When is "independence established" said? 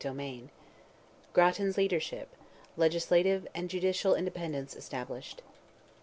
4.15-5.43